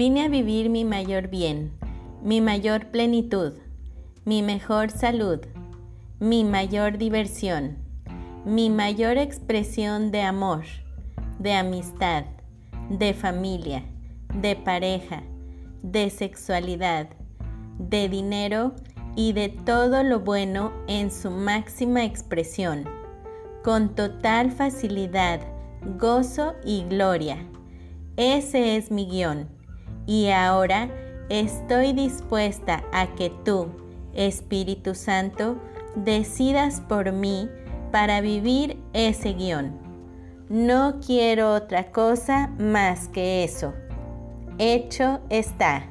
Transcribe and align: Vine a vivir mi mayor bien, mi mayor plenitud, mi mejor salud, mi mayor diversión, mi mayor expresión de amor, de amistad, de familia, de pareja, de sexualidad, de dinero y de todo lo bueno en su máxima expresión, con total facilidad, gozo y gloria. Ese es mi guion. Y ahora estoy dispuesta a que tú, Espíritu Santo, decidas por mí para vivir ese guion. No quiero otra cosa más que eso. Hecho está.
Vine 0.00 0.24
a 0.24 0.28
vivir 0.28 0.70
mi 0.70 0.82
mayor 0.82 1.28
bien, 1.28 1.72
mi 2.22 2.40
mayor 2.40 2.86
plenitud, 2.86 3.52
mi 4.24 4.42
mejor 4.42 4.90
salud, 4.90 5.40
mi 6.18 6.42
mayor 6.42 6.96
diversión, 6.96 7.76
mi 8.46 8.70
mayor 8.70 9.18
expresión 9.18 10.10
de 10.10 10.22
amor, 10.22 10.64
de 11.38 11.52
amistad, 11.52 12.24
de 12.88 13.12
familia, 13.12 13.82
de 14.32 14.56
pareja, 14.56 15.22
de 15.82 16.08
sexualidad, 16.08 17.10
de 17.78 18.08
dinero 18.08 18.72
y 19.16 19.34
de 19.34 19.50
todo 19.50 20.02
lo 20.02 20.20
bueno 20.20 20.72
en 20.88 21.10
su 21.10 21.30
máxima 21.30 22.06
expresión, 22.06 22.84
con 23.62 23.94
total 23.94 24.50
facilidad, 24.50 25.42
gozo 25.98 26.54
y 26.64 26.84
gloria. 26.84 27.36
Ese 28.16 28.78
es 28.78 28.90
mi 28.90 29.04
guion. 29.04 29.59
Y 30.10 30.30
ahora 30.30 30.88
estoy 31.28 31.92
dispuesta 31.92 32.82
a 32.92 33.14
que 33.14 33.30
tú, 33.44 33.68
Espíritu 34.12 34.96
Santo, 34.96 35.56
decidas 35.94 36.80
por 36.80 37.12
mí 37.12 37.48
para 37.92 38.20
vivir 38.20 38.76
ese 38.92 39.34
guion. 39.34 39.70
No 40.48 40.98
quiero 40.98 41.54
otra 41.54 41.92
cosa 41.92 42.48
más 42.58 43.06
que 43.06 43.44
eso. 43.44 43.72
Hecho 44.58 45.20
está. 45.30 45.84